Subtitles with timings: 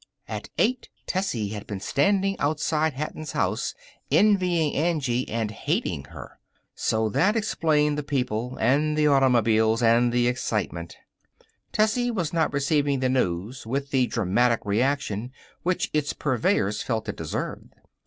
[0.27, 3.75] At eight Tessie had been standing outside Hatton's house,
[4.09, 6.39] envying Angie and hating her.
[6.73, 10.97] So that explained the people, and the automobiles, and the excitement.
[11.71, 17.15] Tessie was not receiving the news with the dramatic reaction which its purveyors felt it
[17.15, 17.75] deserved.